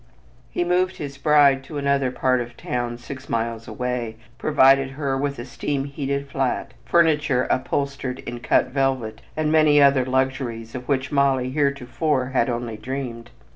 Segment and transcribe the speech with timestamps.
[0.49, 5.37] He moved his bride to another part of town six miles away, provided her with
[5.37, 11.11] a "steam heated flat," furniture upholstered in "cut velvet," and many other luxuries of which
[11.11, 13.29] Molly heretofore had only dreamed.